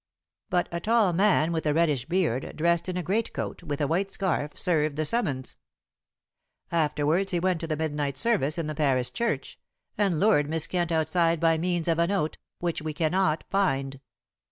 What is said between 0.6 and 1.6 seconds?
a tall man,